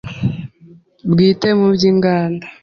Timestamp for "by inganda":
1.75-2.45